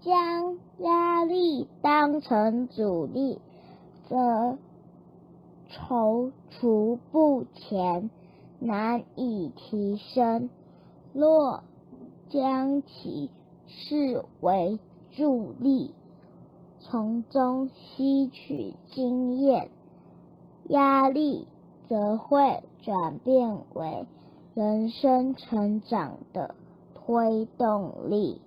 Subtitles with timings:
[0.00, 3.40] 将压力当成阻力
[4.08, 4.56] 则
[5.70, 8.10] 踌躇不前
[8.60, 10.50] 难以提升。
[11.12, 11.62] 若
[12.28, 13.30] 将其
[13.66, 14.78] 视为
[15.10, 15.94] 助力
[16.78, 19.70] 从中吸取经验
[20.68, 21.46] 压力
[21.88, 24.06] 则会转变为
[24.54, 26.54] 人生成长的
[26.94, 28.40] 推动力。